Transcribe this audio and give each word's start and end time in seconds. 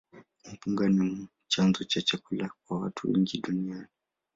Mpunga 0.53 0.85
ni 0.95 1.27
chanzo 1.51 1.83
cha 1.83 2.01
chakula 2.01 2.51
kwa 2.65 2.79
watu 2.79 3.11
wengi 3.11 3.41
duniani. 3.41 3.87